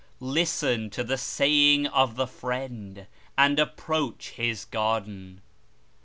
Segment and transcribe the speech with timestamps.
[0.19, 3.05] Listen to the Saying of the Friend,
[3.37, 5.41] and approach His Garden.